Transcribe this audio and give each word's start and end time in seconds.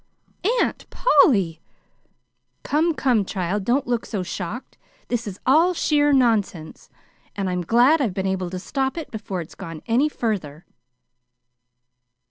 "AUNT 0.59 0.87
POLLY!" 0.89 1.61
"Come, 2.63 2.95
come, 2.95 3.23
child, 3.23 3.63
don't 3.63 3.85
look 3.85 4.07
so 4.07 4.23
shocked. 4.23 4.75
This 5.09 5.27
is 5.27 5.39
all 5.45 5.75
sheer 5.75 6.11
nonsense, 6.11 6.89
and 7.35 7.47
I'm 7.47 7.61
glad 7.61 8.01
I've 8.01 8.15
been 8.15 8.25
able 8.25 8.49
to 8.49 8.57
stop 8.57 8.97
it 8.97 9.11
before 9.11 9.41
it's 9.41 9.53
gone 9.53 9.83
any 9.85 10.09
further." 10.09 10.65